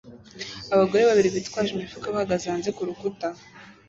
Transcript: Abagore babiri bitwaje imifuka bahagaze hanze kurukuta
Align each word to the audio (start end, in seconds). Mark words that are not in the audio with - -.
Abagore 0.73 1.01
babiri 1.09 1.35
bitwaje 1.35 1.69
imifuka 1.73 2.07
bahagaze 2.13 2.45
hanze 2.51 2.69
kurukuta 2.77 3.27